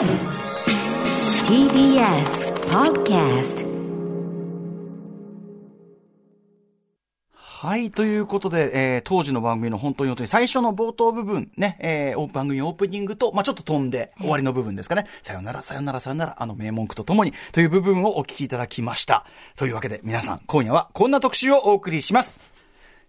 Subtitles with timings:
[0.00, 0.08] TBS
[2.70, 3.66] Podcast
[7.34, 7.90] はい。
[7.90, 15.04] ということで、えー当時の番組の本当に本当に最初の冒頭部分、ね、えー番組オープニングと、まあちょっと飛んで、終わりの部分ですかね。
[15.20, 19.26] さよなら、さよなら、さよなら、あの名文句とともに、という部分をお聞きいただきました。
[19.56, 22.40] というわけで、皆さん、今夜はこんな特集をお送りします。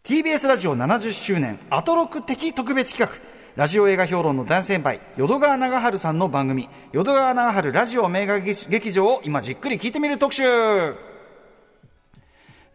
[0.04, 3.41] TBS ラジオ70周年、アトロク的特別企画。
[3.62, 10.42] ラジオ映画評論の大先輩、淀川長春さんの番組、淀川長春ラジオ名画劇場を今じっくり聞いてみる特集。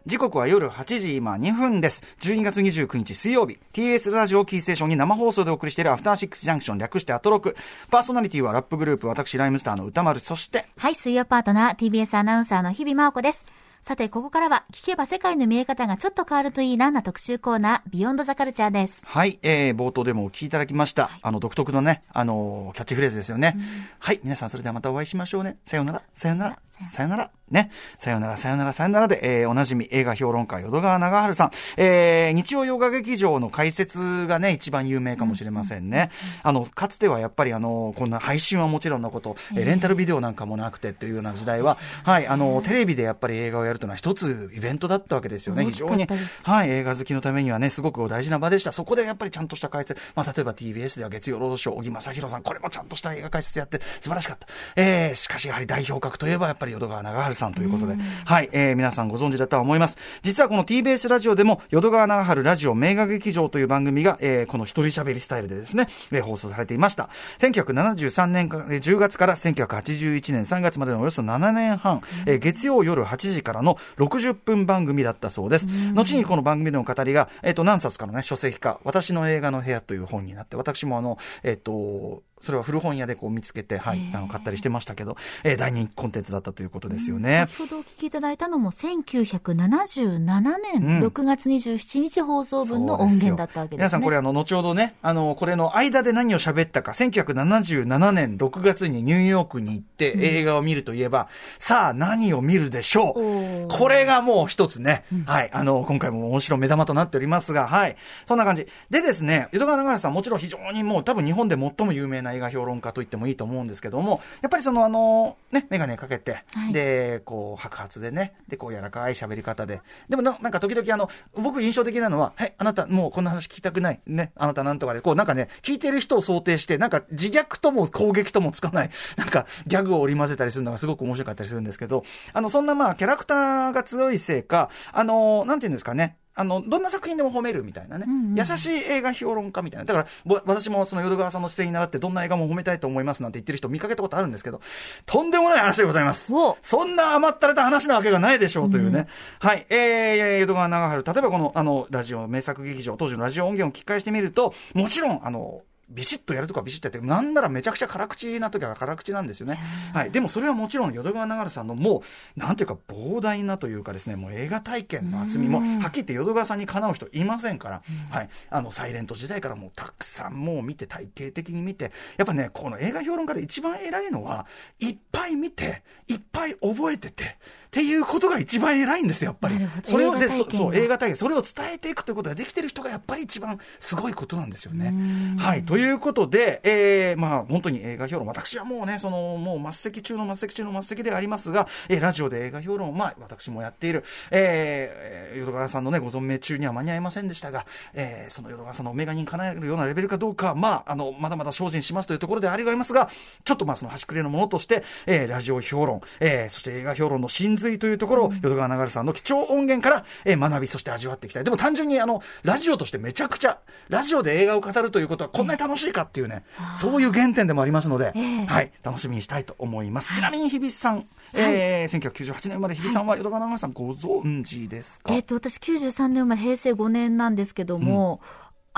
[0.05, 2.03] 時刻は夜8時今2分です。
[2.21, 7.57] 12月29日水曜日、TBS ラジオキーステーションに生放送でお送りしているアフターシックスジャンクション略してアトロク。
[7.91, 13.45] パーソナリティはラップグループ、私ライムスターの歌丸、そして、はい、水曜パートナー、TBS アナウンサーの日々真央子です。
[13.87, 19.01] さて、ここからは、聞けば世界の見え方がちょっと変わるといいな、な特集コーナー、ビヨンドザカルチャーです。
[19.05, 21.09] はい、えー、冒頭でもお聞きいただきました。
[21.21, 23.55] あの、独特のね、あのーキャッチフレーズですよね。
[23.99, 25.55] はい、皆さんそれではまたお会いしましょうね。
[25.63, 27.31] さようなら、さようなら、さようなら。
[27.49, 27.71] ね。
[27.97, 31.51] さようなら、さようなら、さようならで、えー、おなじみ映画評論家、淀川長春さん。
[31.77, 36.09] えー、日曜洋画劇場の解説がね、一番有名かもしれませんね。
[36.43, 45.65] あの、かつてはやっぱりあの、こんな配信はもちろんのこと、えーレンタルビデオなんかもなくてっていうような時代は、はい、あの、テレビでやっぱり映画をやるというのは一つイベントだったわけですよね。
[45.65, 46.07] 大非常に。
[46.43, 48.71] はい、映画好きのためにはね、すごく大事な場でした。
[48.71, 54.47] そこでやっぱりちゃんとした解説、まあ、例えば TBS では月曜ロードショー、小木正弘さん、これもちゃんとした映画解説やって素晴らしかった。
[54.77, 59.97] えー、しかしやはり代表格といえばやっぱり淀川長春さんということで、はい、えー、皆さんご存知だとは思います。
[60.23, 67.09] 実はこの TBS ラジオでも、淀川長春ラジオ名画劇場という番組が、えー、この一人喋りスタイルでですね、えー放送されていました。
[67.39, 75.67] 1973年か、えー10月から1981年3月までのおよそ7年半、えー月曜夜8時からの60分番組だったそうです。
[75.93, 87.47] 後にこの番組での語りが、えっ、と、何冊かのね、書籍化、私の映画の部屋という本になって、私もあの、えっ、と、それは古本屋でこう見つけて、はい、あの、買ったりしてましたけど、えー大人気コンテンツだったということですよね。
[87.49, 93.77] 先ほどお聞きいただいたのも、1977年6月27日放送分の音源だったわけですね。
[93.77, 101.27] 皆さんこれあの、後ほどね、あの、これの間で何を喋ったか、1977年6月にニューヨークに行って映画を見るといえば、
[101.57, 103.67] さあ何を見るでしょう。
[103.67, 108.67] これがもう一つね、はい、あの、今回も面白い目玉となっておりますが、はい、そんな感じ。
[108.89, 116.73] でですね、江戸川長春さんもちろん非常にもう多分日本で最も有名な映画評論家と言ってもいいと思うんですけども、やっぱりそのあの、ね、メガネかけて、はい。
[116.73, 139.85] で、こう、白髪でね、で、こう柔らかい喋り方で、でもななんか時々あの、僕印象的なのは、はい、あなたもうこんな話聞きたくない、ね、あなたなんとかで、こうなんかね、聞いてる人を想定して、なんか自虐とも攻撃ともつかない、 なんかギャグを織り交ぜたりするのがすごく面白かったりするんですけど、あの、そんなまあ、キャラクターが強いせいか、あの、なんていうんですかね、あの、どんな作品でも褒めるみたいなね、うんうん優しい映画評論家みたいな。
[139.85, 144.61] だから、ぼ私もその淀川さんの姿勢に習って、どんな映画も褒めたいと思いますなんて言ってる人見かけたことあるんですけど、
[145.07, 146.55] とんでもない話でございますお。
[146.61, 149.07] そんな甘ったれた話なわけがないでしょうというね。
[149.39, 149.65] はい。
[149.69, 159.59] えー、淀川長春、例えばこの、あの、ラジオ、名作劇場、当時のラジオ音源を聞き返してみると、もちろん、あの、ビシッとやるとかビシッとやって、なんならめちゃくちゃ辛口な時は辛口なんですよね。
[159.93, 160.11] はい。
[160.11, 162.03] でもそれはもちろん淀川長春さんのも
[162.35, 168.29] う、なんていうか膨大なというかですね、もう映画体験の厚みも、はっきり言って淀川さんにかなう人いませんから、はい。
[168.49, 174.45] あの、サイレント時代からもうたくさんもう見て、体系的に見て、やっぱね、この映画評論家で一番偉いのは、
[174.79, 179.55] いっぱい見て、いっぱい覚えてて、っていうことが一番偉いんですよ、やっぱり。
[179.83, 184.93] それをで、そそう、映画体験、それを伝えていくということができてる人がやっぱり一番すごいことなんですよね。
[185.37, 185.63] はい。
[185.63, 203.09] ということで、えー、まあ、本当に映画評論、私はもうね、その、もう末席中の末席中の末席ではありますが、えーラジオで映画評論を、まあ、私もやっている、えー、淀川さんのね、ご存命中には間に合いませんでしたが、えー、その淀川さんのオメガに叶えるようなレベルかどうか、まあ、あの、まだまだ精進しますというところでありますが、
[203.43, 211.43] ちょっとまあ、その端くれのものとして、えー、ラジオ評論、えー、そして映画評論の真髄というところを、淀川流さんの貴重音源から、えー、学び、そして味わっていきたい。
[211.43, 213.59] でも単純にあの、ラジオとしてめちゃくちゃ、
[213.89, 216.43] ラジオで映画を語るということはこんなに楽しいかっていうね、
[216.75, 218.45] そういう原点でもありますので、ええ。
[218.45, 220.13] はい、楽しみにしたいと思います。
[220.13, 228.21] ちなみに日比さん、えー、1998年生まれ日比さんは淀川流さんご存知ですか、えっ、と、私93年生まれ、平成5年なんですけども、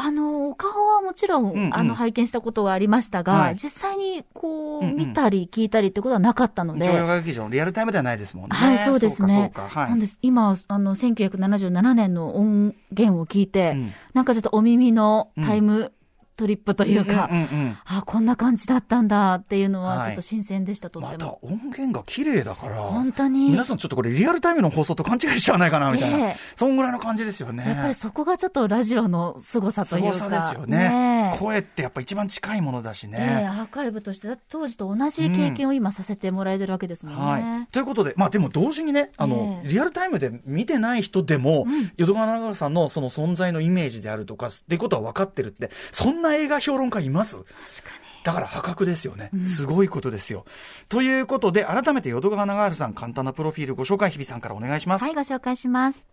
[0.01, 1.75] あの、お顔はもちろん、うんうん。
[1.75, 3.55] あの、拝見したことがありましたが、はい。
[3.55, 8.55] 実際に、こう、うんうん見たり聞いたりってことはなかったので、一応洋画劇場のリアルタイムではないですもんね。
[8.55, 9.51] はい、そうですね。
[9.55, 9.89] はい。
[9.89, 10.19] なんです。
[10.21, 13.93] 今、あの、1977年の音源を聞いて、うん。
[14.13, 15.93] なんかちょっとお耳のタイム
[16.39, 21.39] トリップというか、うんうんうんあ、こんな感じだったんだっていうのははいちょっと新鮮でした、とっまたても。
[21.41, 22.81] 音源が綺麗だから。
[22.83, 23.49] 本当に。
[23.49, 26.17] 皆さんちょっとこれリアルタイムの放送と勘違いしちゃわないかなみたいな。
[26.17, 27.65] ええそんぐらいの感じですよね。
[27.67, 30.13] やっぱりそこがちょっとラジオの凄さというか。
[30.13, 33.47] 凄さですよね声ってやっぱ一番近いものだしええね。
[33.47, 37.21] アーカイブとして、当時と同じ経験を今させてもらえてるわけですもんね。
[37.21, 41.65] はい、ということで、まあ、でも同時にねあの、ええリアルタイムで見てない人でも、
[41.97, 47.37] 淀川長さんのその存在のイメージであるとかっていうことは分かってるってそんな映画評論家います？
[47.37, 48.23] 確かに。
[48.23, 50.45] だから破格ですよね、すごいことですよ。
[50.89, 55.05] ということで改めて淀川長春さん簡単なプロフィールご紹介日比さんからお願いします。
[55.05, 56.05] はい、ご紹介します。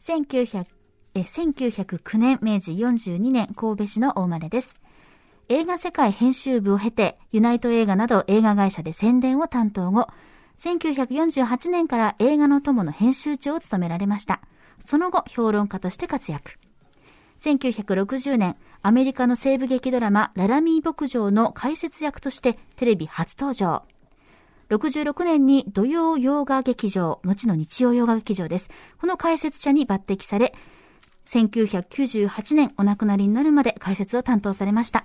[0.00, 0.66] 1900
[1.16, 4.80] え1909年、明治42年、神戸市のお生まれです。
[5.48, 10.08] 映画世界編集部を経て、ユナイト映画など映画会社で宣伝を担当後、
[10.58, 14.40] 1948年から映画の友の編集長を務められました。
[14.80, 16.58] その後、評論家として活躍。
[17.44, 23.82] 1960年、アメリカの西部劇ドラマ、ララミー牧場の解説役としてテレビ初登場。
[24.70, 28.70] 66年に土曜洋画劇場、後の日曜洋画劇場です。
[28.98, 30.54] この解説者に抜擢され、
[31.26, 35.04] 1998年お亡くなりになるまで解説を担当されました。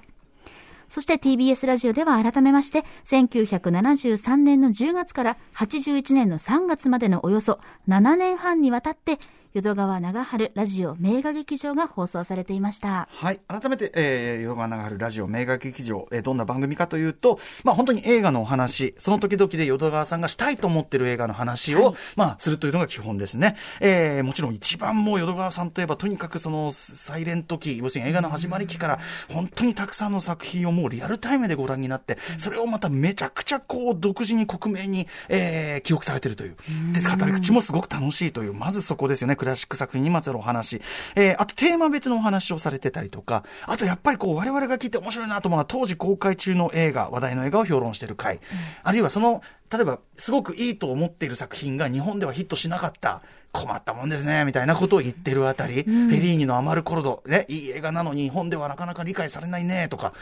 [0.88, 7.60] そして TBS ラジオでは改めまして、1973年の10月から81年の3月までのおよそ
[7.90, 9.20] 7年半にわたって、
[9.56, 13.08] 淀川長春ラジオ名画劇場が放送されていました。
[13.12, 13.40] はい。
[13.48, 23.56] 改めて、えー、淀川長春ラジオ名画劇場、えー、どんな番組かというと、まあ本当に映画のお話、その時々で淀川さんがしたいと思ってる映画の話を、まあするというのが基本ですね。
[23.80, 29.00] えー、もちろん一番もう淀川さんといえば、とにかくそのサイレント期、要するに映画の始まり期から、
[29.30, 36.56] 本当にたくさんの作品をもうリアルタイムでご覧になって、それをまためちゃくちゃこう独自に克明に、えー、記憶されてるという。
[36.94, 39.39] で、語り口もすごく楽しいという、まずそこですよね。
[39.40, 40.82] クラシック作品にまつわるお話。
[41.16, 48.40] えー、あとテーマ別のお話をされてたりとか、あとやっぱりこう我々が聞いて面白いなと思うのは当時公開中の映画、話題の映画を評論してる回。
[48.84, 53.22] あるいはその、例えばすごくいいと思っている作品が日本ではヒットしなかった。
[53.52, 60.14] 困ったもんですね、みたいなことを言ってるあたり、フェリーニのアマルコルド、ね、いい映画なのに日本ではなかなか理解されないね、とか、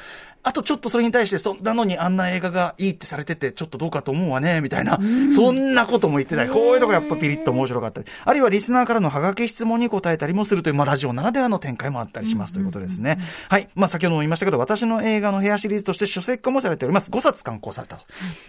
[0.44, 4.98] あとちょっとそれに対して、そんなのにあんな映画がいいってされてて、ちょっとどうかと思うわね、みたいな、
[5.36, 13.20] そんなことも言ってたり、こういうとこやっぱピリッと面白かったり、あるいはリスナーからのハガキ質問に答えたりもするという、まあラジオならではの展開もあったりしますということですね。
[13.50, 13.68] はい。
[13.76, 17.12] まあ先ほども言いましたけど、私の映画の部屋シリーズとして書籍化もされております。
[17.12, 18.00] 5冊刊行された。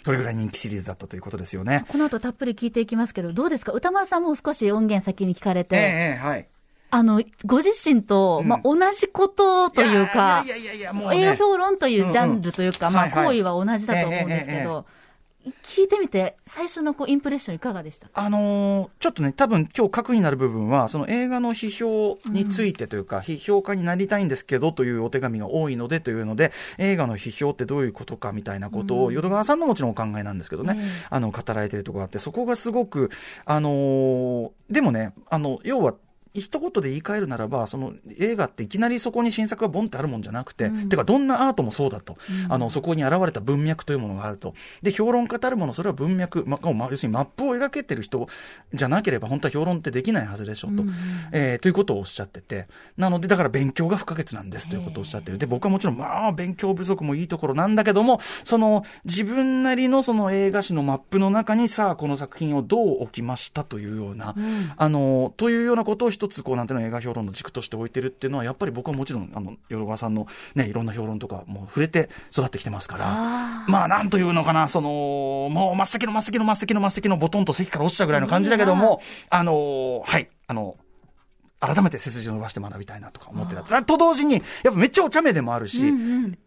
[0.05, 1.85] それぐらい人気シリーズだったということですよね。
[1.89, 3.71] この後たっぷり聞いていきますけど、どうですか？
[3.73, 5.77] 歌丸さんも少し音源先に聞かれて。
[5.77, 6.49] ええはい。
[6.91, 11.21] あの、ご自身と、うんまあ、同じことというか、いやいやいやもうね。
[11.21, 14.87] 映画評論というジャンルというか、まあ、行為は同じだと思うんですけど、
[15.63, 18.09] 聞いてみて、最初のこうインプレッションいかがでした？
[18.13, 30.89] あのーちょっとね、多分今日核になる部分は、その映画の批評についてというか、批評家になりたいんですけどというお手紙が多いのでというので、映画の批評ってどういうことかみたいなことを、淀川さんのもちろんお考えなんですけどね、ええ。
[31.11, 33.11] あの、語られてるところがあって、そこがすごく、
[33.45, 35.95] あのーでもね、あの、要は、
[36.35, 42.17] 一言で言い換えるならば、その映画っていきなりそこに新作がボンってあるもんじゃなくて、てかどんなアートもそうだと、
[42.49, 44.55] あの、そこに現れた文脈というものがあると。
[44.83, 48.29] で、評論家たるもの、それは文脈、ま、ま要するにマップを描けてる人
[48.73, 50.85] じゃなければ、本当は評論ってできないはずでしょと、
[51.33, 52.67] えーということをおっしゃってて、
[52.97, 55.39] なので、だから勉強が不可欠なんですということをおっしゃってる。
[55.39, 64.35] で、僕はもちろん、まあ、勉強不足もいいところなんだけども、その、自分なりのその映画史のマップの中に、さあ、この作品をどう置きましたというような、
[64.77, 73.07] あの、というようなことを一つ、こう、なんていうの、映画評論の軸として置いてるっていうのは、やっぱり僕はもちろん、あの、淀川さんのね、いろんな評論とか、もう触れて育ってきてますから、
[73.69, 74.89] まあ、なんというのかな、その、
[75.51, 79.01] もう、真っ先の真っ先の真っ先の真っ先のボトンと席から落ちたぐらいの感じだけども、
[79.31, 80.77] あの、はい、あの、
[81.61, 83.83] 改めて背筋を伸ばして学びたいなとか思ってた。
[83.83, 85.93] と同時に、やっぱめっちゃお茶目でもあるし、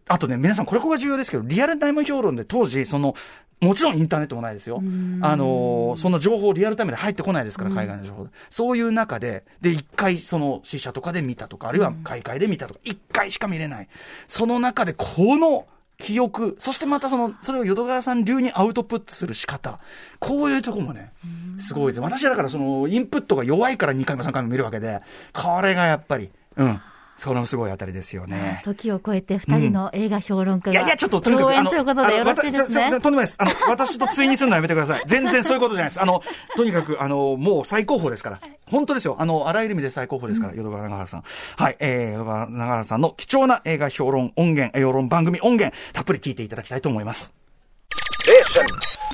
[0.08, 3.14] あとね、皆さんこれここが重要ですけど、リアルタイム評論で当時、その、
[3.62, 4.82] もちろんインターネットもないですよ。
[5.20, 8.26] あの、そんな情報リアルタイムで入ってこないですから、海外の情報。
[8.50, 13.88] そういう中で、で、一回その試写とかで見たとか、あるいは開会で見たとか、一回しか見れない。
[14.26, 15.66] その中で、この、
[15.98, 19.78] 記憶、そしてまたその、それを淀川さん流にアウトプットする仕方。
[20.18, 21.12] こういうとこもね、
[21.58, 22.00] すごいです。
[22.00, 25.00] 私はだからその、インプットが弱いから2回も3回も見るわけで、
[25.32, 26.80] これがやっぱり、うん。
[27.22, 28.62] それもすごいあたりですよね。
[28.64, 32.90] 時を超えて二人の映画評論家が、いやいや、ちょっととにかく、共演ということでよろしいですん。
[32.90, 33.36] とんでもないです。
[33.38, 35.02] あの、 私と対にするのやめてください。
[35.06, 36.02] 全然そういうことじゃないです。
[36.02, 36.20] あの、
[36.56, 38.40] とにかく、あの、もう最高峰ですから。
[38.66, 39.14] 本当ですよ。
[39.20, 41.22] あの、あらゆる意味で最高峰ですから、淀川長原さん。
[41.56, 47.32] はい、えー、淀川長原さんの貴重な映画評論音源、評論番組音源、たっぷり聞いていただきたいと思います。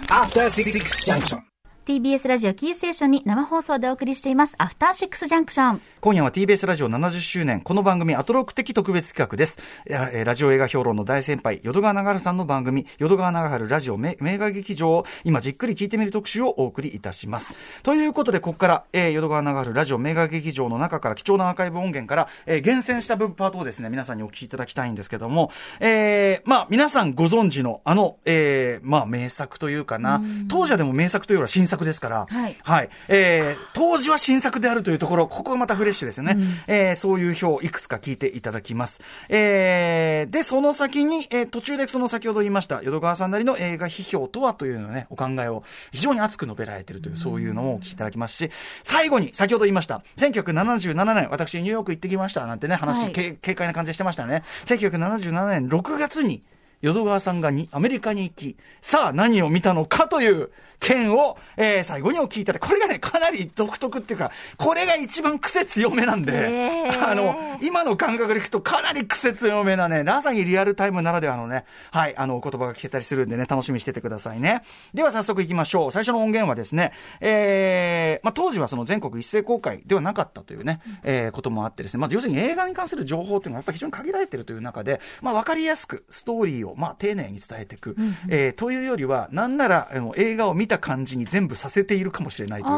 [0.09, 0.73] After Six
[1.05, 1.58] Junction.
[1.89, 5.81] TBS ラジオキーステーションに生放送でお送りしています、アフターシックスジャンクション。
[6.03, 9.59] 今夜は TBS ラジオ70周年、この番組アトロック的特別企画です。
[9.87, 17.53] えーラジオ映画評論の大先輩、淀川長春さんの番組、淀川長春ラジオ名名画劇場を今じっくり聞いてみる特集をお送りいたします。
[17.83, 32.91] ということで、ここから、えー、淀川長春ラジオ名画劇場の中から貴重なアーカイブ音源から、えー厳選した部分パートをですね、皆さんにお聞きいただきたいんですけども、えーまあ、皆さんご存知の、あの、えーまあ、名作というかな、当時はでも名作というよりは新作ですから、はいはい。
[33.09, 36.37] えー、当時は新作であるというところ、ここがまたフレッシュですよね。
[36.67, 39.01] えーそういう表をいくつか聞いていただきます。
[39.29, 48.51] えー、で、その先に、えー途中でその先ほど言いました、淀川さんなりの映画批評とはというのをね、お考えを非常に熱く述べられているという、そういうのもお聞きいただきますし、
[48.83, 54.43] 最後に、先ほど言いました、1977年、私ニューヨーク行ってきましたなんてね、話、はいけ軽快な感じでしてましたね。
[54.67, 56.43] 1977年6月に、
[56.81, 74.63] 淀川さんがにアメリカに行き、さあ何を見たのかという件を、えー最後にお聞きいただこれがね、かなり独特っていうか、これが一番癖強めなんで、あの、今の感覚でいくとかなり癖強めなね、まさにリアルタイムならではのね、はい、あの、お言葉が聞けたりするんでね、楽しみにしててくださいね。
[74.95, 75.93] では早速行きましょう。
[75.93, 87.97] 最初の音源はですね、えー、まあ、当時はその全国一斉公開ではなかったというね、えーこともあってですね、まあ、要するに映画に関する情報っていうのはやっぱり非常に限られてるという中で、まあ、わかりやすくストーリーを、まあ、丁寧に伝えていく、
[88.29, 92.75] えーというよりは、なんなら、あの映画を見た感じに全部させているかもしれないという、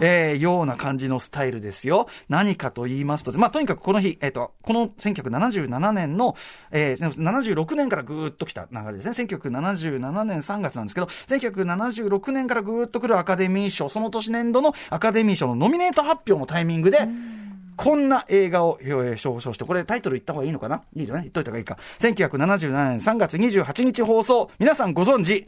[0.00, 2.06] えーような感じのスタイルですよ。
[2.28, 6.36] 何かと言いますと、まあ、とにかくこの日、えっ、と、この1977年の、
[6.70, 9.12] えー、76年からぐーっと来た流れですね。
[9.12, 17.08] 1977年3月なんですけど、1976年からぐーっと来るアカデミー賞、その年年度のアカデミー賞のノミネート発表のタイミングで、
[17.76, 20.82] こんな映画をえー表彰して、これタイトル言った方がいいのかな？
[20.94, 21.78] いいよね言っといた方がいいか。
[21.98, 25.46] 1977年3月28日放送、皆さんご存知、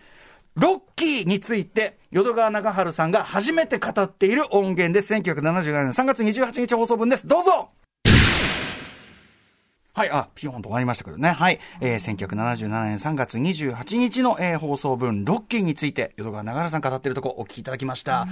[0.57, 5.13] ロッキーについて、淀川長春さんが初めて語っている音源です。
[5.15, 7.27] 1977年3月28日放送分です。
[7.27, 7.71] どうぞ
[9.97, 11.29] はい、あ、ピヨーンと終わりましたけどね。
[11.29, 11.61] はい。
[11.81, 18.27] えー、1977年3月28日の、えー放送分、ロッキーについて、淀川長原さん語ってるとこお聞きいただきました。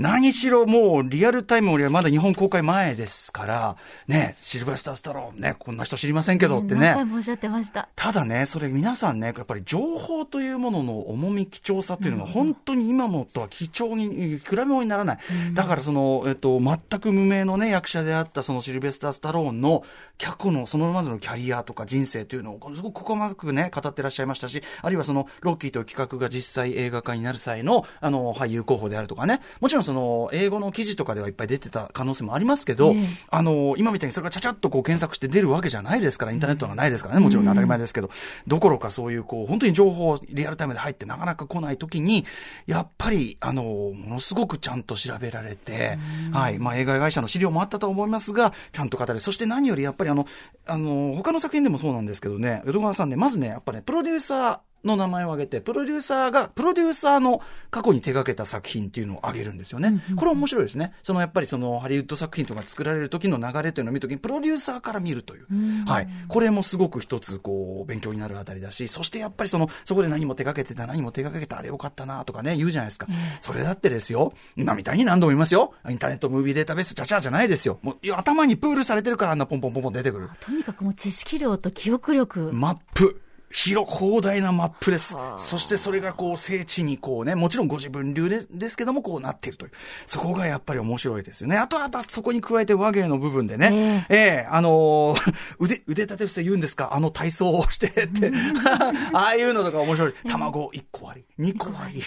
[0.00, 3.76] 何しろもう、リアルタイムよりはまだ日本公開前ですから、
[4.08, 6.80] ね、シルバースター・スタローンね、こんな人知りませんけどってね。
[6.80, 7.88] 何回もおっしゃってました。
[7.94, 15.18] ただね、それ皆さんね、やっぱり情報というものの重み、貴重さというのが本当に今のとは貴重に、比べ物にならない。
[15.52, 19.84] だからその、えっと、全く無名のね、役者であったそのシルベスター・スタローンの
[20.18, 33.04] 過去のそのまでのキャリアとか人生というのをすごく細かくね、語ってらっしゃいましたし、あるいはその、ロッキーという企画が実際映画化になる際の、あの、俳優候補であるとかね、もちろんその、英語の記事とかではいっぱい出てた可能性もありますけど、ええ。
[33.30, 38.10] あの、今みたいにそれがちゃちゃっとこう検索して出るわけじゃないですから、インターネットがないですからね、もちろん当たり前ですけど、
[38.46, 42.24] どころかそういうこう、本当に情報リアルタイムで入ってなかなか来ない時に、
[42.66, 45.98] やっぱり、あの、ものすごくちゃんと調べられて、
[46.32, 50.26] はい、まあ映画会社の資料もあったと思いますが、ちゃんと語れ、そして何よりやっぱりあの、
[50.66, 60.02] あの、他の作品でもそうなんですけどね、淀川さんね、まずね、やっぱね、プロデューサー、の名前を挙げて、プロデューサーが、プロデューサーの過去に手掛けた作品っていうのを挙げるんですよね。
[60.16, 60.92] これ面白いですね。
[61.02, 65.46] そのやっぱりそのハリウッド作品とか作られる時の流れというのを見るときに、プロデューサーから見るという。
[65.86, 66.08] はい。
[66.28, 73.06] これもすごく一つ、こう、勉強になるあたりだし、そしてやっぱりその、そこで何も手掛けてた、何も手掛けてた、あれよかったなとかね、言うじゃないですか。
[73.40, 75.74] それだってですよ、今みたいに何度も言いますよ。
[75.88, 77.78] インターネットムービーデータベース、チャチャじゃないですよ。
[77.82, 80.30] もう、頭にプールされてるからあんなポンポンポンポン出てくる。
[80.40, 82.50] とにかくもう知識量と記憶力。
[82.52, 83.20] マップ。
[83.56, 85.16] 広、広大なマップです。
[85.36, 89.72] そしてそれがこう、聖地にこうね、もちろんご自分流でですけども、こうなっているという。
[90.08, 91.56] そこがやっぱり面白いですよね。
[91.56, 96.94] あとはそこに加えて和芸の部分でね、ええあのー 腕、腕立て伏せ言うんですか？
[96.94, 98.32] あの体操をしてって。
[99.14, 100.14] ああいうのとか面白い。
[100.28, 102.02] 卵1個割り、2個割り。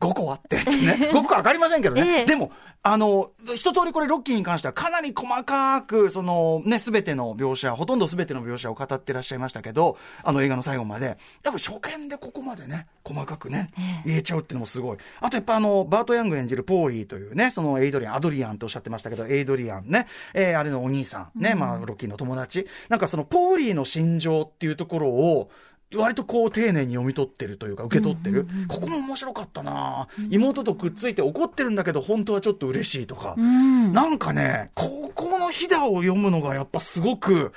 [0.00, 1.10] 5個あってってね。
[1.12, 2.20] 5個わかりませんけどね。
[2.20, 2.52] ええでも、
[2.82, 13.70] あの、一通りこれロッキーに関してはかなり細かく、そのね、すべての描写、ほとんどすべての描写を語ってらっしゃいましたけど、あの映画の最後まで、やっぱ初見でここまでね、細かくね、
[14.06, 14.98] 言えちゃうっていうのもすごい。
[15.20, 22.66] あとやっぱあの、バート・ヤング演じるポーリーというね、そのエイドリアン、アドリアンとおっしゃってましたけど、エイドリアンね、えーあれのお兄さん、ね、まあ、ロッキーの友達。
[22.88, 25.50] なんかそのポーリーの心情っていうところを、
[25.96, 28.46] 割とこう丁寧に読み取ってるというか受け取ってる。
[28.68, 33.34] ここも面白かったな妹とくっついて怒ってるんだけど本当はちょっと嬉しいとか。
[33.36, 37.52] なんかね、ここのひだを読むのがやっぱすごく、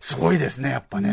[0.00, 1.10] すごいですね、やっぱね。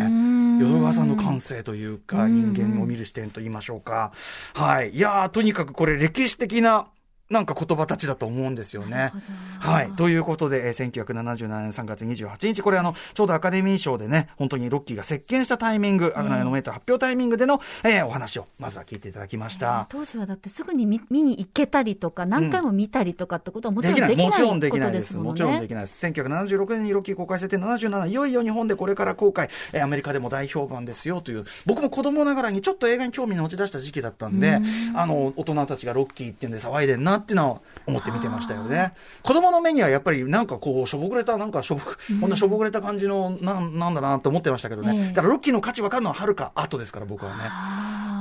[0.60, 4.12] 淀川さんの感性というか、人間を見る視点と言いましょうか。
[4.54, 4.92] はい。
[4.92, 6.88] いやー、とにかくこれ歴史的な
[7.30, 9.14] なんか言葉たちだと思うんですよね。
[9.60, 9.92] はい。
[9.92, 19.86] ということで、えー、1977年3月28日、これあの、ちょうどアカデミー賞でね、本当にロッキーが席巻したタイミング、アナノメーター発表タイミングでの、えー、お話を、まずは聞いていただきました。
[19.90, 25.18] 当時はだってすぐに見見に行けたりとか、何回も見たりとかってことはもちろんできない、うん、もちろんできないです。
[25.18, 26.06] もちろんできないです。
[26.08, 34.60] 1976年にロッキー公開されて、77、いよいよ日本でこれから公開、えー、アメリカでも大評判ですよという、僕も子供ながらにちょっと映画に興味の持ち出した時期だったんで、
[34.96, 38.94] あの、大人たちがロッキーっていうんで騒いでんなっていうのは思って見てましたよね。
[39.24, 45.10] 子供の目にはやっぱりなんかこう、しょぼくれた、なんかしょぼく、こんなしょぼくれた感じの、ななんだなと思ってましたけどね。
[45.10, 47.38] だからロッキーの価値分かるのははるか後ですから、僕はね。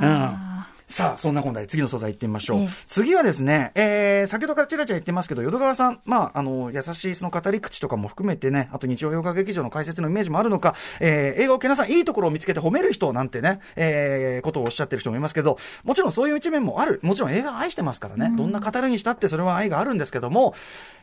[0.03, 0.48] うん。
[0.89, 2.61] さあ、そんな今度で次の素材いってみましょう。
[2.63, 17.01] え次はですね、えー、先ほどからちらちら言ってますけど、淀川さん、まあ、あの、優しいその語り口とかも含めてね、あと日曜洋画劇場の解説のイメージもあるのか、えー、映画をけなさん、いいところを見つけて褒める人なんてね、えー、ことをおっしゃってる人もいますけど、もちろんそういう一面もある。
[17.03, 20.55] もちろん映画愛してますからね、うん、どんな語るにしたってそれは愛があるんですけども、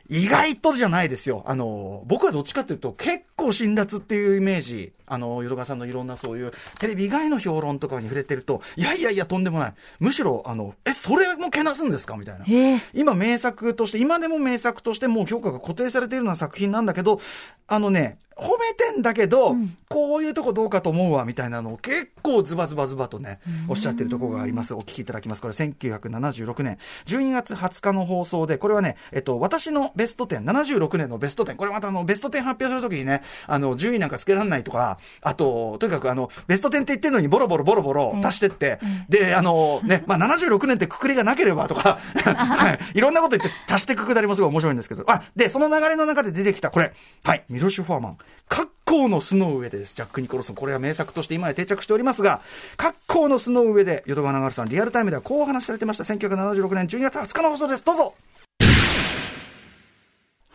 [0.08, 1.44] 意外とじゃないですよ。
[1.48, 9.74] あの、僕はどっちかというと、結構辛辣っていうイメージ、あの、淀川さんのいろんなそういう、テレビ以外の評論とかに触れてると、いやいやいや、とんでもない。
[10.00, 12.18] むしろ、あの、え、それもけなすんですか？
[12.18, 12.46] みたいな。
[12.94, 17.20] 今、名作として、今でも名作としてもう評価が固定されているような作品なんだけど、
[17.68, 24.74] あのね、褒めてんだけど、うん、こういうとこどうかと思うわ、みたいなのを結構ズバズバズバとね、おっしゃってるところがあります。
[24.74, 25.42] お聞きいただきます。
[25.42, 48.18] これ1976年、12月20日の放送で、これはね、えっと、私のベスト10、76年のベスト10、これまたあの、ベスト10発表するときにね、あの、順位なんかつけられないとか、あと、とにかくあの、ベスト10って言ってるのにボロボロボロボロ足してって、うん、で、あの、ね、まあ76年ってくくりがなければとか、 はい、いろんなこと言って足してくくだりもすごい面白いんですけど、あ、で、その流れの中で出てきた、これ、はい、ミロシュ・フォーマン。
[48.48, 49.96] 格好の巣の上でです。
[49.96, 50.56] ジャック・ニコルソン。
[50.56, 52.42] これは名作として今や定着しておりますが、
[52.78, 56.04] 格好の巣の上で、淀川流さん、リアルタイムではこう話されてました。
[56.04, 57.86] 1976年12月20日の放送です。
[57.86, 58.14] どうぞ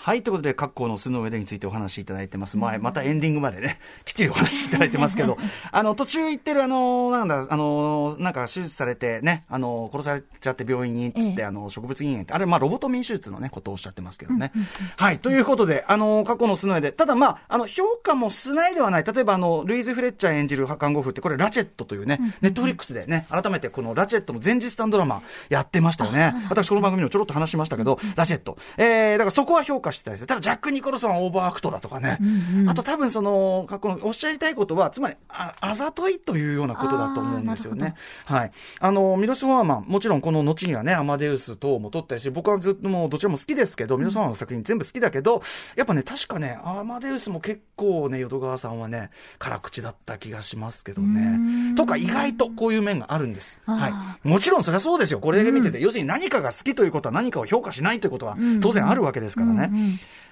[0.03, 2.57] はい、ということで、各校の巣の上でについてお話しいただいてます。
[2.57, 5.37] 前、またエンディングまでね、きっちりお話しいただいてますけど、
[5.71, 14.53] あの、途中行ってる、あの、なんだ、あの、なんか手術されてね、あの、殺されちゃって病院に、つって、あの、植物禁煙って、あれ、まあ、ロボトミー手術のね、ことをおっしゃってますけどね。
[14.97, 19.05] はい、ということで、あの、過去の巣の上で、ただまあ、あの、評価もしないではない。
[19.05, 26.35] 例えば、あの、ルイズ・フレッチャー演じる看護婦って、これ、ラチェットというね、ネットフリックスでね、改めてこのラチェットの前日短ドラマやってましたよね。
[26.49, 28.57] 私、この番組にもちょろっと話しましたけど、ラチェット。
[28.79, 30.27] えー、だからそこは評価してたりする。
[30.27, 32.25] ただ、ジャックニコルソンはオーバーアクトだとかね、う
[32.57, 37.95] んうん、あと多分その、彼のおっしゃりたいことは、つまりあ、あざといというようなことだと思うんですよね。
[38.25, 38.53] はい。
[38.79, 45.43] あの、ミロス・フォーマン、もちろんこの後にはね、アマデウス等も撮ったりし、僕はずっともうどちらも好きですけど、ミロス・フォーマンの作品全部好きだけど、
[45.77, 51.75] やっぱね、確かね、アマデウスも結構ね、淀川さんはね、辛口だった気がしますけどね。
[51.77, 53.61] とか、意外とこういう面があるんです。
[53.67, 54.29] はい。
[54.29, 55.21] もちろんそれはそうですよ。
[55.21, 59.71] これだけ見てて、うん、要するに何かが好きということは何かを評価しないということは当然あるわけですからね。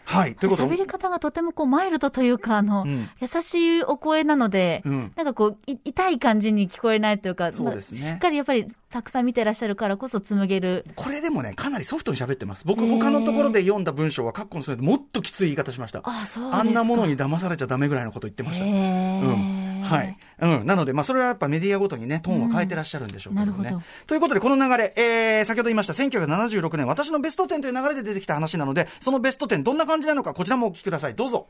[0.09, 0.35] はい。
[0.37, 7.99] ということ喋り方がとてもこう、マイルドというか、あの、うん、優しいお声なので、うん、なんかこう、痛い感じに聞こえないというか、そうですね。
[7.99, 10.85] しっかりやっぱり、たくさん見てらっしゃるからこそ紡げる。
[10.97, 12.65] これでもね、かなりソフトに喋ってます。
[12.65, 16.01] 僕、他のところで読んだ文章は、括弧のそれでもっときつい言い方しました。
[16.05, 18.65] あ、そうあんなものに騙されちゃダメぐらいのこと言ってました。
[18.65, 19.83] うん。
[19.83, 20.17] はい。
[20.41, 20.67] うん。
[20.67, 23.69] なので、まあ、それはやっぱメディアごとにね、トーンを変えてらっしゃるんでしょうけどね。
[23.73, 23.83] うん、ど。
[24.07, 31.15] ということで、この流れ、えー、先ほど言いました、1976年、私のベスト10という流れで出てきた話なので、そのベスト10、どんな感じなのか、こちらもお聞きください。
[31.15, 31.49] どうぞ。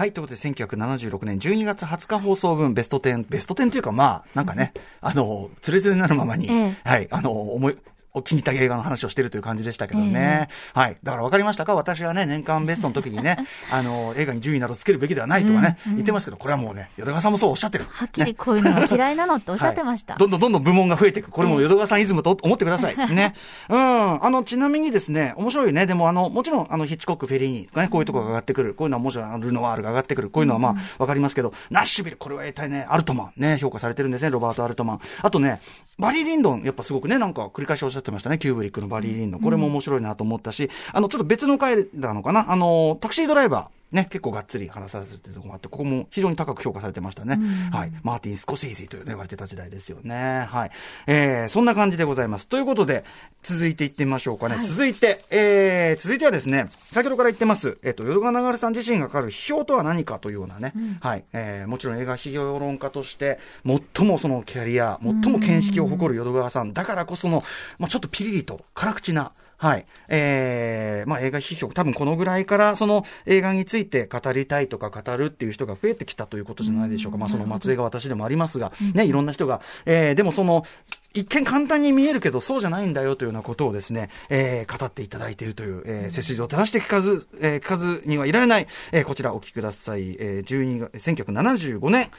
[0.00, 0.14] はい。
[0.14, 6.48] ということで、1976年12月20日放送分、ベスト10、ベスト10というか、まあ、なんかね、あの、つれづれになるままに、
[6.84, 7.76] はい、あの、思い、
[8.12, 10.48] お気に入った映画の話をしてるという感じでしたけどね。
[10.50, 10.96] えー、はい。
[11.02, 11.74] だから分かりましたか？
[11.74, 13.36] 私はね、年間ベストの時にね、
[13.70, 17.86] あの、映画に順位などつけるべきではないとかね、うんうん、言ってますけど、これはもうね、淀川さんもそうおっしゃってる。
[17.90, 19.36] はっきりこういうのが嫌いなの？
[19.36, 20.14] っておっしゃってました。
[20.14, 21.30] はい、どんどんどんどん部門が増えていく。
[21.30, 22.96] これも淀川さんイズムと思ってください。
[22.96, 23.34] ね。
[23.68, 24.24] うん。
[24.24, 25.86] あの、ちなみにですね、面白いね。
[25.86, 28.74] でも、あの、もちろん、あの、ヒッチコック、フェリーニとかね、こういうところが上がってくる。
[28.74, 30.30] こういうのはもちろん、ルノワールが上がってくる。
[30.30, 35.00] こういうのはまあ、わかりますけど、ナッシュビル、これは一体ね、アルトマン、ね、評価されてるんですね、ロバート・アルトマン。
[35.22, 35.60] あとね、
[36.00, 39.40] バリー・リンドン、やっぱすごくね、なんか繰り返しおっしゃってましたね、キューブリックのバリー・リンドン。
[39.40, 43.79] これも面白いなと思ったし、あの、ちょっと別の回なのかな、あの、タクシードライバー。
[43.92, 47.38] ね、結構がっつり話させてるところがあって、ここも非常に高く評価されてましたね。
[47.40, 47.92] うん、はい。
[48.02, 50.46] マーティン・スコシージという、ね、言われてた時代ですよね。
[50.48, 50.70] はい。
[51.06, 52.46] えー、そんな感じでございます。
[52.46, 53.04] ということで、
[53.42, 54.56] 続いていってみましょうかね。
[54.56, 61.24] はい、続いて、えー、続いてはですね、先ほどから言ってます、えっ、ー、と、淀川流さん自身が書かる批評とは何かというようなね、うん、はい。
[61.32, 67.42] えー、もちろん映画批評論家として、最もそのキャリア、最も見識を誇る淀川さんだからこその、
[67.78, 69.84] まあちょっとピリリと辛口な、はい。
[70.08, 77.18] えー、まあ映画批評、多分このぐらいからその映画について語りたいとか語るっていう人が増えてきたということじゃないでしょうか。
[77.18, 80.64] まあその松江が私でもありますが、ね、いろんな人が、えー、でもその、
[81.12, 90.16] 一見簡単に見えるけど、そうじゃないんだよというようなことをですね、えー、語っていただいているという、えー、背筋を正して聞かず、えー、聞かずにはいられない、えー、こちらお聞きください。
[90.18, 92.10] えー、12 1975年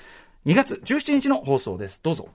[0.46, 2.02] 2月17日の放送です。
[2.04, 2.30] どうぞ。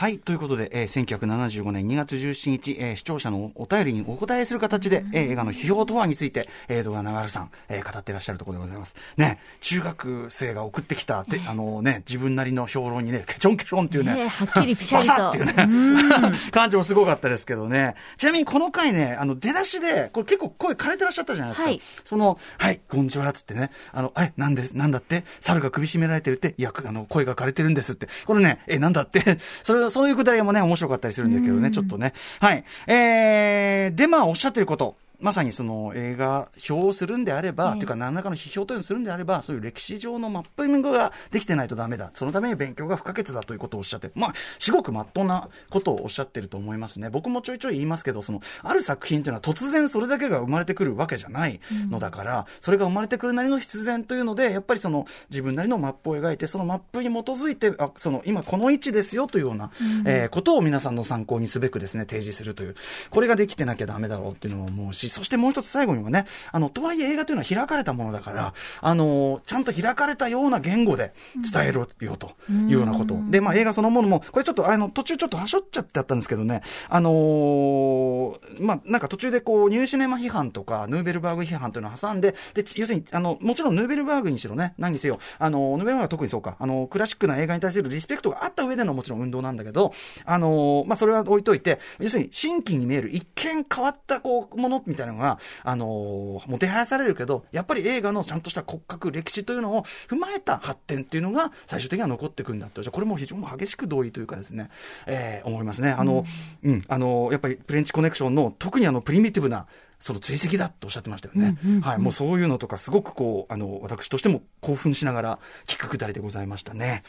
[0.00, 0.18] はい。
[0.18, 8.96] ということで、えー、1975年2月17日、えー、視聴者のお便りにお答えする形で、えー、映画の批評とはについて、えー、動画長原さん、えー、語っていらっしゃるところでございます。
[9.18, 15.28] ね、中学生が送ってきた、で、あのね、自分なりの評論にね、ケチョンケチョンっていうね、ねはっきりピシャリと。
[15.28, 17.94] っていうね、 感情もすごかったですけどね。
[18.16, 21.68] ちなみにこの回ね、あの、出だしで、これ結構声枯れてらっしゃったじゃないですか。
[21.68, 28.08] はい、その、はい、こんにちは、つってね、あの、え、なんです、なんだって、猿が首絞められてるって、いや、あの、声が枯れてるんですって。
[28.24, 32.12] これね、え、なんだって、 それ、そういうくだりもね、面白かったりするんですけどね、ちょっとね。
[32.40, 32.64] はい。
[32.86, 34.96] えー、で、まあ、おっしゃってること。
[35.20, 42.10] まさにその映画表をするんであれば、というか何らかの批評というのをするんであれば、そういう歴史上のマッピングができてないとダメだ。
[42.14, 47.10] そのために勉強が不可欠だということをおっしゃって、まあ、至極まっとうなことをおっしゃってると思いますね。
[47.10, 62.74] 僕もちょいちょい言いますけど、その、ある作品というのは突然それだけが生まれてくるわけじゃないのだから、うん、それが生まれてくるなりの必然というので、やっぱりその、自分なりのマップを描いて、そのマップに基づいて、あ、その、今この位置ですよというような、うん、えー、ことを皆さんの参考にすべくですね、提示するという。
[63.10, 71.12] これができてなきゃダメだろうっていうのを思うし、そしてもう一つ最後後にもね、あの、とはいえ映画というのは開かれたものだから、あの、ちゃんと開かれたような言語で
[71.52, 73.16] 伝えろよというようなこと。
[73.28, 89.92] で、まあ映画そのものも、これちょっとあの、途中ちょっとはしょっちゃってあったんですけどね、あのー、まあなんか途中でこう、ニューシネマ批判とか、ヌーベルバーグ批判というのを挟んで、で、要するに、あの、もちろんヌーベルバーグにしろね、何にせよ、あの、ヌーベルバーグは特にそうか、あの、クラシックな映画に対するリスペクトがあった上でのもちろん運動なんだけど、
[90.24, 102.82] あのー、まあそれは置いといて、要するに、新規に見える一見変わったこう、ものみたいなのが、あのー、手配されるけど、やっぱり映画のちゃんとした骨格、歴史というのを踏まえた発展っていうのが最終的には残っていくんだと。
[102.82, 104.70] じゃこれも非常に激しく同意というかですね、
[105.06, 105.90] えー、思いますね。
[105.90, 106.24] あの、
[106.62, 109.66] うん、うん、あの、やっぱりプレンチコネクションの特にあの、プリミティブな
[110.00, 111.58] その追跡だとおっしゃってましたよね。
[111.62, 111.98] うんうんうん、はい。
[111.98, 117.02] もうそういうのとか、すごくこう、あの、私としても興奮しながら聞くくだりでございましたね。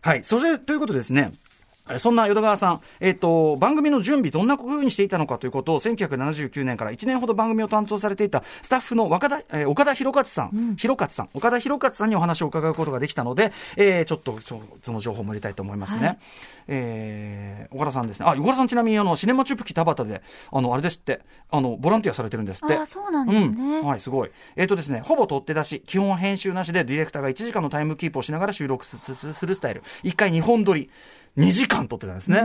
[0.00, 0.24] はい。
[0.24, 1.32] そして、ということですね。
[1.98, 14.60] そんな淀川さん、えっ、ー、と、番組の準備どんなふうにしていたのかということを、1979年から1年ほど番組を担当されていたスタッフの若田、えー、岡田博勝さん、うん、博勝さん、岡田博勝さんにお話を伺うことができたので、えー、ちょっとそ
[14.92, 16.06] の情報も入れたいと思いますね。
[16.06, 16.18] はい、
[16.68, 18.26] えー、岡田さんですね。
[18.28, 22.74] あ、岡田さんちなみに、あの、シネマチュプキ田畑で、あの、あれですって、あの、ボランティアされてるんですって。
[22.74, 23.78] あ、そうなんですね。
[23.80, 24.30] うん、はい、すごい。
[24.54, 28.96] えっ、ー、とですね、ほぼ取って出し、基本は編集なしで、ディレクターが1時間のタイムキープをしながら収録す
[29.46, 29.82] るスタイル。
[30.04, 30.88] 1回2本撮り。
[31.36, 32.40] 2時間撮ってたんですね。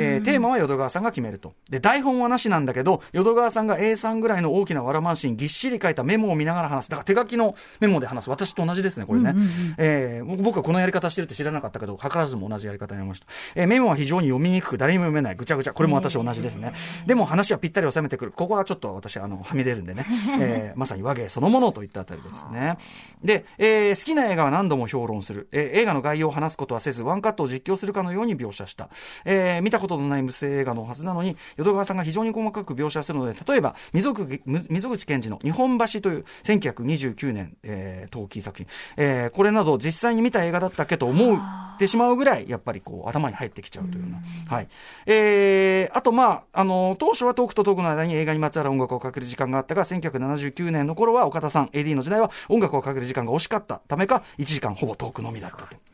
[0.00, 1.54] えー、テーマは淀川さんが決めると。
[1.68, 6.90] で、台本はなしなんだけど、淀川さんが A3 ぐらいの大きなわらまんしにぎっしり書いたメモを見ながら話す。
[6.90, 8.30] だから手書きのメモで話す。
[8.30, 9.34] 私と同じですね、これね。
[9.76, 13.26] えー、僕はこのやり方してるって知らなかったけど、図らずも同じやり方になりました。
[13.54, 15.36] えー、メモは非常に読みにくく、誰にも読めない。
[15.36, 15.72] ぐちゃぐちゃ。
[15.72, 16.72] これも私同じですね。
[17.06, 18.32] でも話はぴったり収めてくる。
[18.32, 20.06] ここはちょっと私、あの、はみ出るんでね。
[20.40, 22.78] えー、まさに和芸そのものといったあたりですね。
[23.24, 25.48] で、えー、好きな映画は何度も評論する。
[25.52, 28.88] えー、映画の概要を話すことはせず、ワンカットを実況するかのように描写した。
[29.24, 41.38] えー、見たことのない無声映画のはずなのに、淀川さんが非常に細かく描写するので、例えば、溝口健二の日本橋という1929年、えー、陶器作品、えー、これなど実際に見た映画だったっけと思っ
[41.78, 44.22] てしまうぐらい、やっぱりこう、頭に入ってきちゃうというような。
[44.54, 44.68] はい。
[45.06, 55.91] えー、あと、まあ、あの、当初はトークとトークの間に映画にまつわる音楽をかける時間があったが、1979年の頃は岡田さん、AD の時代は音楽をかける時間が惜しかったためか、1時間ほぼトークのみだったと。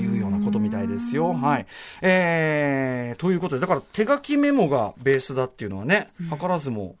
[0.00, 1.32] いうようなことみたいですよ。
[1.32, 1.66] はい。
[2.02, 6.96] えー、ということで、だから手書きメモがベースだっていうのはね、図らずも、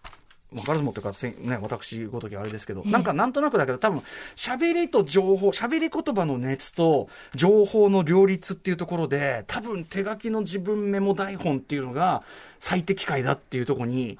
[0.52, 4.02] わからずもというか、ね、私ごときあれですけど、なんかなんとなくだけど、多分、
[4.34, 12.24] 喋りと情報、喋り言葉の熱と情報の両立っていうところで、多分手書きの自分メモ台本っていうのが
[12.58, 14.18] 最適解だっていうところに、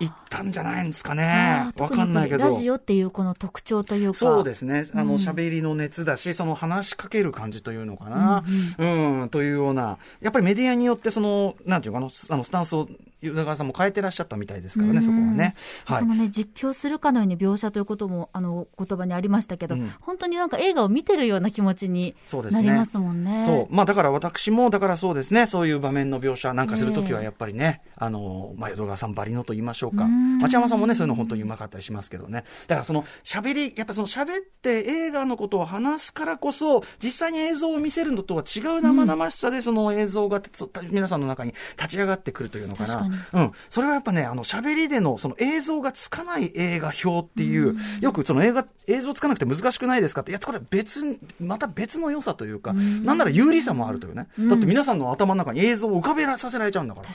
[0.00, 1.70] 行ったんじゃないんですかね。
[1.76, 2.44] わかんないけど。
[2.44, 4.18] ラジオっていうこの特徴というか。
[4.18, 4.86] そうですね。
[4.94, 8.44] あの、喋、うん、りの熱だし、その話しかける感じというのかな。
[8.78, 12.88] うん、うん、うん、というような、やっぱりメディアによってその、なんていうかな、あの、スタンスを
[13.20, 15.54] 淀川さんも変えてらっしゃったみたいですからね、そこはね。
[15.84, 16.06] はいこ。
[16.06, 23.42] のね、実況するかのように描写ということも、あの、言葉にありましたけど、うん本当になんか映画を見てるような気持ちにそうですねなりますもんね。
[23.44, 23.74] そう。
[23.74, 30.04] まあだから私も、だからそうですね、そういう場面の描写なんかするときはやっぱりね、あの、まあ、淀川さんばりのと言いましょうか。
[30.04, 32.44] うん町山さんもね、そういうの本当にうまかったりしますけどね。
[32.66, 43.09] だからその喋り、やっぱその喋って映画のことを話すからこそ、実際に映像を見せるのとは違う生々しさでその映像が、そ皆さんの中に立ち上がってくるというのかな。
[43.32, 43.52] うん。
[43.68, 54.28] それはやっぱね、あの、喋りでのその映像がつかない映画表っていう、よくその映画、映像つかなくて難しくないですかって、いや、これ別に、また別の良さというか、なんなら有利さもあるというね。
[54.48, 57.08] だって皆さんの頭の中に映像を浮かべさせられちゃうんだから。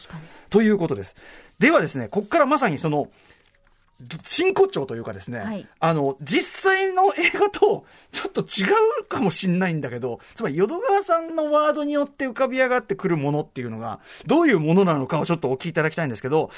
[0.50, 1.16] ということです。
[1.60, 3.10] ではですね、ここからまさにその、
[4.24, 8.66] 真骨頂というかですね、はいあの、実際の映画とちょっと違
[9.02, 16.52] うかもしんないんだけど、つまり淀川さんのワードによって浮かび上がってくるものっていうのが、どういうものなのかをちょっとお聞きいただきたいんですけど、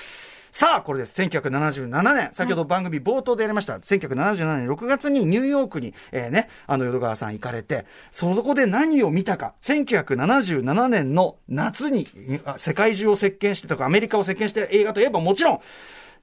[0.51, 1.21] さあ、これです。
[1.21, 2.29] 1977年。
[2.31, 3.77] 先ほど番組冒頭でやりました。
[3.77, 9.53] 1977年6月にニューヨークに、えーね、あの、淀川さん行かれて、そこで何を見たか。
[9.61, 12.07] 1977年の夏に、
[12.45, 15.59] あ世界中を席巻してとか、アメリカを席巻してる映画といえばもちろん、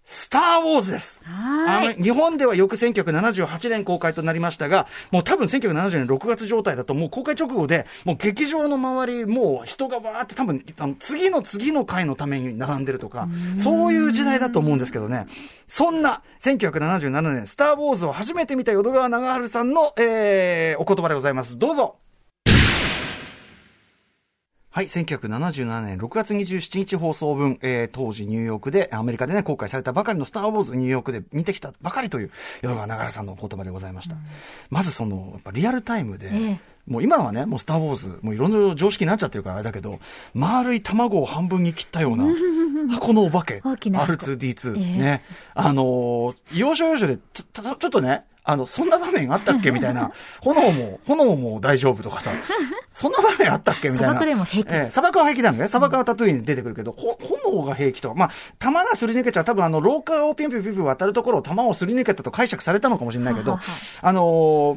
[0.05, 1.23] スター・ウォーズです。
[1.25, 15.27] はいあの日本では翌1978年公開となりましたが、もう多分1970年6月状態だと、もう公開直後で、もう劇場の周り、もう人がわーって多分、あの次の次の回のために並んでるとか、そういう時代だと思うんですけどね。
[15.67, 21.59] そんな1977年、スター・ウォーズを初めて見た淀川長春さんの、えー、お言葉でございます。
[21.59, 21.97] どうぞ。
[24.75, 34.17] はい、1977年6月27日放送分、えー、当時ニューヨークで、アメリカでね、公開されたばかりのスター・ウォーズニューヨークで見てきたばかりという、淀川長原さんのお言葉でございました。
[34.71, 40.01] まずその、やっぱリアルタイムで、ええもう今はね、もうスター・ウォーズ、もういろんな常識になっちゃってるからあれだけど、
[40.35, 42.25] 丸い卵を半分に切ったような、
[42.93, 45.25] 箱のお化け、大きな箱 R2D2、ええね。
[45.55, 49.71] あのー要所要所で、ちょちょっとね、あの、そんな場面あったっけ？
[49.71, 50.13] みたいな。
[50.41, 52.31] 炎も、炎も大丈夫とかさ。
[52.93, 53.89] そんな場面あったっけ？
[53.89, 54.13] みたいな。
[54.13, 55.69] 砂漠でも平気ええ砂漠は平気なんだね。
[55.69, 58.15] 砂漠はタトゥーに出てくるけど、ほ炎が平気とか。
[58.15, 59.45] まあ、弾がすり抜けちゃう。
[59.45, 63.59] 多分あの、廊下をピンピンピンピン渡るところを弾をすり抜けたと解釈されたのかもしれないけど、
[64.03, 64.23] あの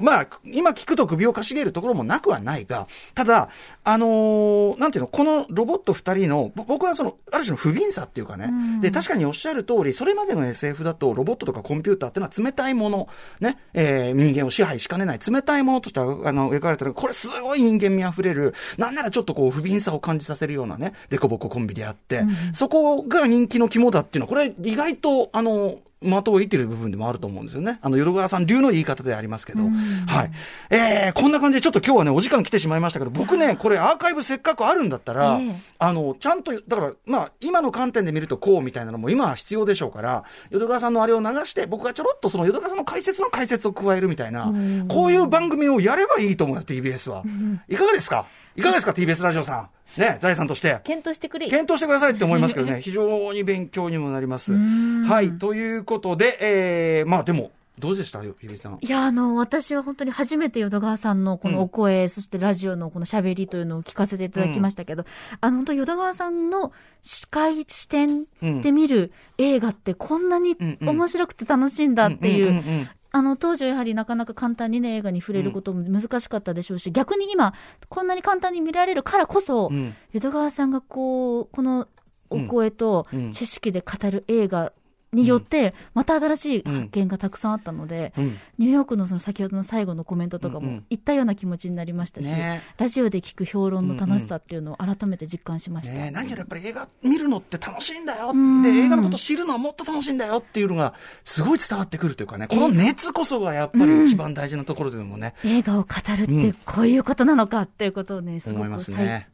[0.01, 3.49] ーまあ、今聞くと首をかしげるところもなくはないが、ただ、
[3.83, 8.49] あのーなんていうの、このロボット二人の、ぼ僕はその、ある種の不憫さっていうかね、
[8.81, 13.07] で、確かにおっしゃる通り、それまでの SF だと、ロボットとかコンピューターっていうのは冷たいもの、
[13.41, 27.79] ね、えー人間を支配しかねない冷たいものとしては、あの、描かれてる、これすごい人間味あふれる、なんならちょっとこう、不憫さを感じさせるようなね、デコボココンビであって、そこが人気の肝だっていうのは、これ意外と、あの、的を得てる部分でもあると思うんですよね。
[27.81, 29.63] あの、淀川さん流の言い方でありますけど。
[29.63, 30.31] はい。
[30.69, 44.51] えー、こんな感じでちょっと今日はね、お時間来てしまいましたけど、僕ね、これアーカイブせっかくあるんだったら、ええあの、ちゃんと、だから、まあ、今の観点で見るとこうみたいなのも今は必要でしょうから、淀川さんのあれを流して、僕がちょろっとその淀川さんの解説の解説を加えるみたいな、
[44.87, 47.23] こういう番組をやればいいと思います、TBS は。
[47.69, 48.25] いかがですか？
[48.55, 49.69] いかがですか、TBS ラジオさん？
[49.95, 50.79] ね、財産として。
[50.83, 51.47] 検討してくれ。
[51.47, 54.53] 検討してくださいって思いますけどね、 非常に勉強にもなります。
[54.53, 58.23] はい、ということで、えー、まあでも、どうでした？
[58.23, 58.79] ゆゆりさん。
[58.81, 65.05] いや、あの、私は本当に初めて淀川さんのこのお声、そしてラジオのこの喋りというのを聞かせていただきましたけど、
[65.41, 66.71] あの、本当淀川さんの
[67.03, 68.25] 視界、視点
[68.63, 77.53] で見る映画ってこんなにうんうん面白くて楽しいんだっていう、んんんあの、当時はやはりなかなか簡単にね、映画に触れることも難しかったでしょうし、逆に今、
[77.89, 79.95] こんなに簡単に見られるからこそ、うん。
[80.11, 81.87] 淀川さんがこう、この
[82.29, 83.31] お声とうん。
[83.31, 84.73] 知識で語る映画
[85.13, 88.37] によって、また新しい発見がたくさんあったので、うん。
[88.57, 90.75] ニューヨークのその先ほどの最後のコメントとかうんうん。
[90.77, 95.93] も言ったような気持ちになりましたし、ねラジオで聞く評論の楽しさっていうのを改めて実感しました。
[95.93, 96.11] ねえ。
[96.11, 98.61] 何よりやっぱり映画見るのって楽しいんだよん。
[98.61, 100.93] で、映画のこと知るのはもっと楽しいんだよっていうのが、
[101.23, 109.29] すごい伝わってくるというかね、この熱こそがやっぱり一番大事なところというのもね、映画を語るってこういうことなのかっていうことをね、すごく再,、ね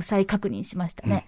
[0.00, 1.26] 再確認しましたね。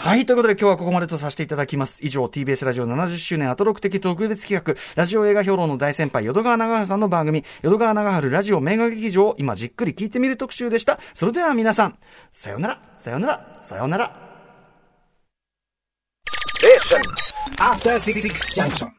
[0.00, 0.26] はい。
[0.26, 2.06] ということで今日はここまでとさせていただきます。
[2.06, 11.00] 以上、TBS ラジオ70周年アトロク的特別企画、ラジオ映画評論の大先輩、淀川長春さんの番組、淀川長春ラジオ名画劇場を今じっくり聞いてみる特集でした。
[11.14, 11.98] それでは皆さん、
[12.30, 14.16] さよなら、さよなら、さよなら。
[17.58, 18.92] After 66 Junction.